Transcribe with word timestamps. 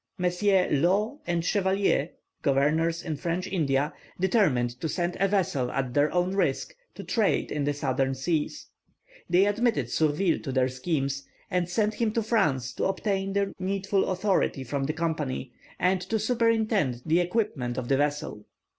Messrs. 0.17 0.71
Law 0.71 1.19
and 1.27 1.45
Chevalier, 1.45 2.09
governors 2.41 3.03
in 3.03 3.17
French 3.17 3.45
India, 3.45 3.93
determined 4.19 4.71
to 4.81 4.89
send 4.89 5.15
a 5.19 5.27
vessel 5.27 5.69
at 5.71 5.93
their 5.93 6.11
own 6.11 6.31
risk 6.35 6.73
to 6.95 7.03
trade 7.03 7.51
in 7.51 7.65
the 7.65 7.73
southern 7.75 8.15
seas. 8.15 8.65
They 9.29 9.45
admitted 9.45 9.91
Surville 9.91 10.39
to 10.39 10.51
their 10.51 10.69
schemes, 10.69 11.27
and 11.51 11.69
sent 11.69 11.93
him 11.93 12.11
to 12.13 12.23
France 12.23 12.73
to 12.73 12.85
obtain 12.85 13.33
the 13.33 13.53
needful 13.59 14.09
authority 14.09 14.63
from 14.63 14.85
the 14.85 14.93
Company, 14.93 15.51
and 15.77 16.01
to 16.01 16.17
superintend 16.17 17.03
the 17.05 17.19
equipment 17.19 17.77
of 17.77 17.87
the 17.87 17.97
vessel. 17.97 18.45